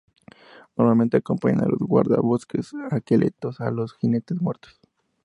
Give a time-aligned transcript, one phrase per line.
[0.77, 4.81] Normalmente acompañan a los guardabosques esqueletos o a los jinetes muertos.